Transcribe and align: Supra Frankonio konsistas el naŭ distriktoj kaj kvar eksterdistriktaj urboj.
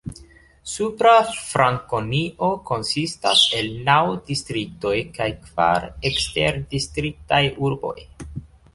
Supra 0.69 1.11
Frankonio 1.49 2.49
konsistas 2.71 3.45
el 3.59 3.71
naŭ 3.91 3.99
distriktoj 4.33 4.97
kaj 5.21 5.31
kvar 5.47 5.89
eksterdistriktaj 6.13 7.45
urboj. 7.69 7.97